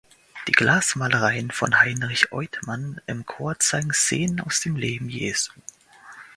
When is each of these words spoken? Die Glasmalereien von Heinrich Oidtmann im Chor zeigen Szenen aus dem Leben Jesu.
Die 0.47 0.51
Glasmalereien 0.51 1.51
von 1.51 1.79
Heinrich 1.79 2.31
Oidtmann 2.31 2.99
im 3.05 3.23
Chor 3.27 3.59
zeigen 3.59 3.93
Szenen 3.93 4.39
aus 4.41 4.59
dem 4.61 4.75
Leben 4.75 5.09
Jesu. 5.09 5.51